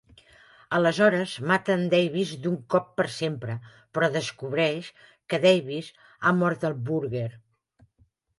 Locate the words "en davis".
1.79-2.31, 5.41-5.93